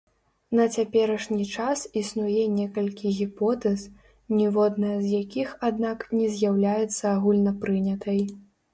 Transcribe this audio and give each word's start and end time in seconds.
На 0.59 0.63
цяперашні 0.77 1.43
час 1.57 1.83
існуе 2.01 2.47
некалькі 2.55 3.13
гіпотэз, 3.19 3.85
ніводная 4.39 4.97
з 5.05 5.23
якіх, 5.23 5.47
аднак, 5.71 5.99
не 6.19 6.35
з'яўляецца 6.35 7.03
агульнапрынятай. 7.17 8.19